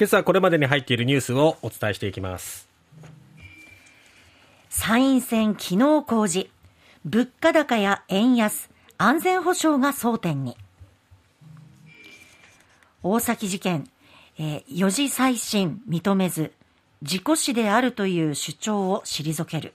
[0.00, 2.66] 今朝これまでに入っているニュースをお伝えしていきます。
[4.70, 6.50] 参院選機能工事
[7.04, 10.56] 物価高や円安安全保障が争点に。
[13.02, 13.90] 大崎事件、
[14.38, 16.52] えー、4次再審認めず
[17.02, 19.74] 事故死であるという主張を退ける。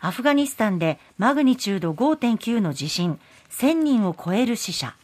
[0.00, 3.20] アフガニスタンでマグニチュード5.9の地震
[3.50, 4.96] 1000人を超える死者。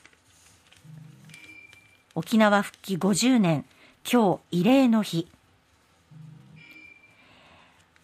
[2.14, 3.64] 沖縄復帰50年
[4.10, 5.28] 今日慰霊の日。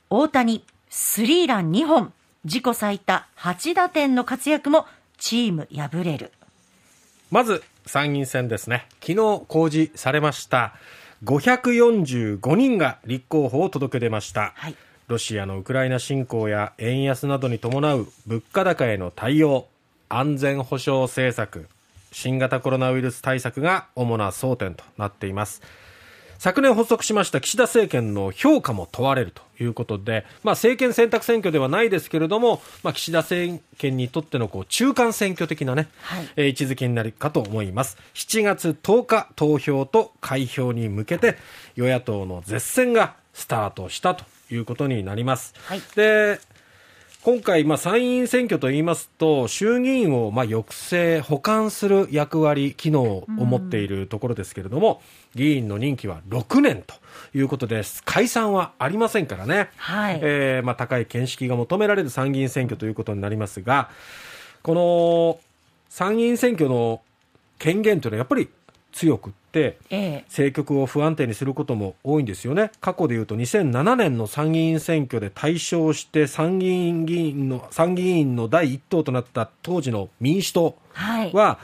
[0.08, 2.12] 大谷スリーラン2本。
[2.42, 4.86] 自己最多8打点の活躍も
[5.18, 6.32] チーム敗れる。
[7.30, 8.86] まず参議院選ですね。
[9.00, 10.74] 昨日公示されました
[11.22, 19.68] 545人が立候補を届け出ました、はい、ロシアのウクライナ侵攻や円安などに伴う物価高への対応
[20.08, 21.68] 安全保障政策
[22.12, 25.62] 新型コロナウイルス対策が主な争点となっています
[26.40, 37.98] 昨年発足しました岸田政権の評価も問われるということで、まあ、政権選択選挙ではないですけれども、まあ、岸田政権にとってのこう中間選挙的なね、はい、えー、位置づけになるかと思います。
[38.14, 41.36] 7月10日投票と開票に向けて、
[41.76, 45.54] 与野党の絶戦がスタートしたということになります。
[45.66, 46.40] はい、で
[47.22, 55.02] 今回、まあ、参院選挙といいますと、衆議院をまあ抑制、補完する役割、機能を持っているところですけれども、
[55.34, 56.94] 議員の任期は6年と
[57.34, 58.02] いうことです。
[58.06, 59.68] 解散はありませんからね。
[59.76, 60.20] はい。
[60.22, 63.90] えー、まあ、高い見識が求められる参議院選挙ということになりますが、
[64.62, 65.40] この
[65.90, 67.02] 参議院選挙の
[67.58, 68.48] 権限というのはやっぱり
[68.92, 69.78] 強くって、
[70.28, 72.70] 政局を不安定にすることも多いんですよね。
[72.80, 81.56] 過去でいうと2007年の参議院選挙で大勝して参議院議員の、参議院の第一党となった当時の民主党は、はい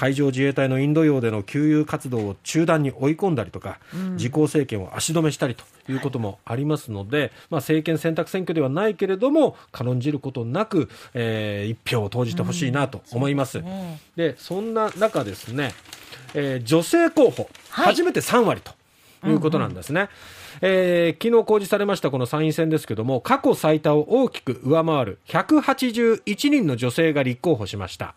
[0.00, 13.58] 海上自衛隊のインド洋での給油活動を中断に追い込んだりとか、うん、自公政権を足止めしたりということもありますので、はい、まあ、政権選択選挙ではないけれども軽んじることなく、えー、一票を投じてほしいなと思います。
[13.58, 13.70] うん、そ
[14.16, 15.74] で、ね、そんな中ですね
[16.34, 18.72] えー、女性候補、はい、初めて3割と
[19.28, 20.00] いうことなんですね。
[20.00, 20.10] うんうん
[20.62, 28.14] えー、昨日公示されましたこの参院選ですけども、過去最多を大きく上回る181人の女性が立候補しました。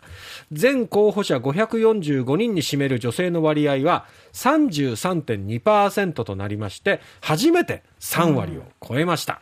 [0.52, 9.40] 全候補者545人に占める女性の割合は33.2%となりまして、初めて3割を超えました。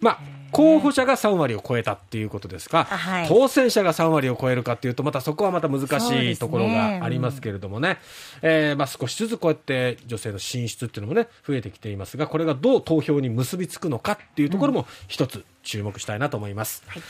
[0.00, 7.98] うん、まあ候補者が3割を超えたっていうことですが、はい、当選者が3割を超えるかっていうと、またそこはまた難しいところがありますけれどもね、ね
[8.42, 16.82] うん、えー、まあ、少しずつこうやって女性の進出っていうのもね、増えてきていますが、これがどう投票に結びつくのかっていうところも一つ注目したいなと思います。
[16.86, 17.02] うんはい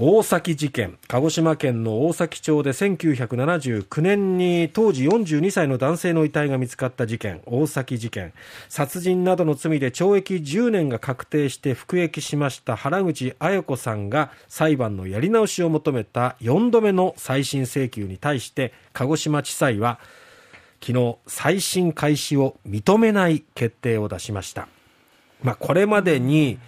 [0.00, 0.96] 大崎事件。
[1.08, 7.42] 鹿児島県の大崎町で1979年に当時42歳の男性の遺体が見つかった事件。
[7.46, 8.32] 大崎事件。
[8.68, 19.98] 殺人などの罪で懲役10年が確定して服役しました原口綾子さんが裁判のやり直しを求めた4度目の再審請求に対して鹿児島地裁は
[20.80, 24.68] 昨日再審開始を認めない決定を出しました、
[25.42, 26.60] まあ、これまでに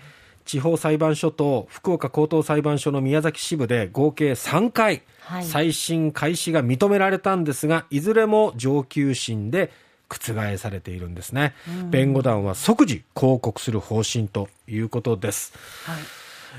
[0.51, 5.03] 地方裁判所と福岡高等裁判所の宮崎支部で合計3回、
[5.43, 9.71] 再審開始が認められたんですが、いずれも上級審で
[10.09, 11.55] 覆されているんですね。
[11.91, 15.53] 弁護団は即時抗告する方針ということです。
[15.85, 15.99] はい、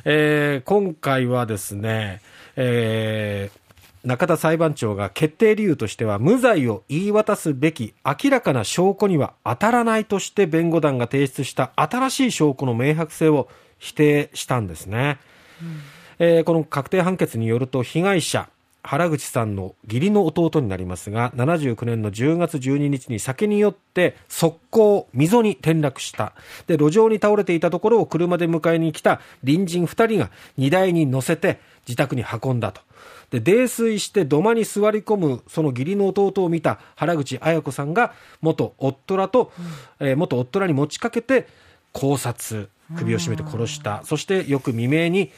[0.06, 2.22] えー、今回はですね、
[2.56, 13.50] えー、中田裁判長が決定理由としては無罪を言い渡すべき明らかな証拠には当たらないとして弁護団が提出した新しい証拠の明白性を
[13.81, 15.17] 否定したんですね、
[15.61, 15.81] うん、
[16.19, 18.47] えー、この確定判決によると被害者
[18.83, 26.33] 原口さんの義理の弟になりますが79年の10月12日に酒によって速攻溝に転落した。
[26.65, 32.81] で路上に倒れていたところを車で迎えに来た隣人2人が荷台に乗せて自宅に運んだと。
[33.29, 39.51] で泥酔して土間に座り込むその義理の弟を見た原口綾子さんが元夫らと、
[39.99, 41.47] うん、えー、元夫らに持ちかけて
[41.93, 45.32] 考察首を絞めて殺した、そして翌未明に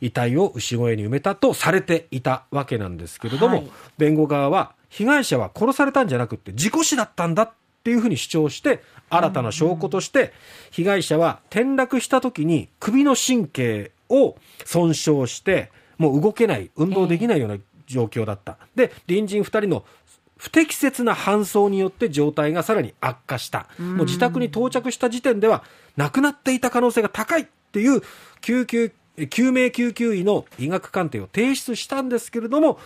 [0.00, 7.52] 遺体を牛小屋に埋めたとされていたわけなんですけれども、はい、弁護側は被害者は殺されたんじゃなくて事故死だったんだっ
[7.84, 10.32] ていうふうに主張して新たな証拠として
[10.70, 17.56] 被害者は転落した時に首の神経を損傷してもう動けない運動できないような
[17.86, 18.58] 状況だった。
[18.74, 19.84] で隣人2人の
[20.36, 23.68] 不適切な搬送によって状態がさらに悪化した。
[23.78, 25.64] もう自宅に到着した時点では
[25.96, 28.02] 亡くなっていた可能性が高いっていう
[28.40, 28.92] 救急、
[29.30, 32.78] 救命救急医の医学鑑定を提出したんですけれども、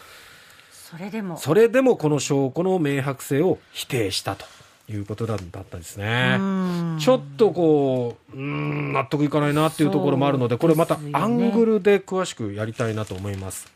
[0.70, 4.44] それでもそれでもこの証拠の明白性を否定したと
[4.88, 6.38] いうことだったんですね。
[6.98, 13.72] ちょっとこう、うん、納得いかないなっていうところもあるので、これまたアングルで詳しくやりたいなと思います。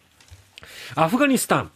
[0.96, 1.70] アフガニスタン、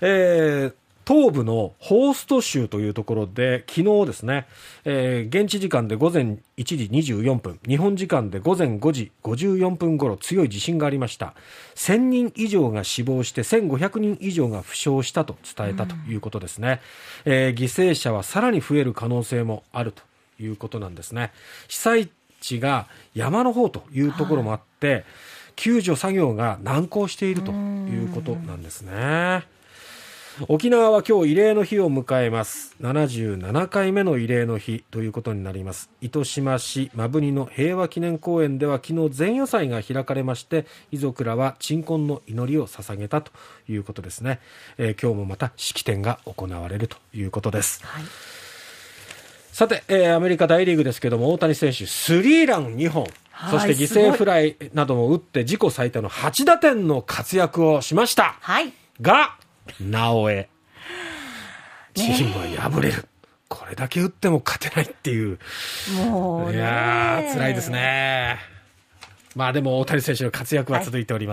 [0.00, 0.74] えー、
[1.06, 4.46] 東部のホースト州というところで、昨日ですね、
[4.84, 11.34] えー、現地時間で午前1時24分、日本時間で午前5時54分頃、強い地震がありました。
[11.76, 16.80] 1000人以上が死亡して1500人以上が負傷したと伝えたということですね。
[17.26, 20.02] うん、えー、犠牲者はさらに増える可能性もあると
[20.42, 21.32] いうことなんですね。
[21.68, 22.08] 被災
[22.40, 25.04] 地が山の方というところもあって、はい、
[25.56, 29.53] 救助作業が難航しているということなんですね。
[30.48, 32.74] 沖縄は今日慰霊の日を迎えます。
[32.80, 35.90] 77回目の慰霊の日ということになります。
[36.00, 43.30] 糸島市摩文仁の平和記念公園では昨日前夜祭が開かれまして遺族らは鎮魂の祈りを捧げたと
[43.68, 44.40] いうことですね、
[44.76, 48.04] えー、今日もまた式典が行われるということです、はい、
[49.52, 53.06] さて、えー、アメリカ大リーグですけども大谷選手スリーラン2本。
[53.50, 58.36] そして犠牲フライなども打って自己最多の8打点の活躍をしました。
[58.40, 58.72] はい。
[59.00, 59.36] が、
[59.80, 60.48] なおえ。
[61.94, 63.08] チームは敗れる。
[63.48, 65.38] これだけ打っても勝てないっていう。
[66.06, 68.38] もう、いやー、辛いですね。
[69.34, 71.32] まあでも大谷選手の活躍は続いておりま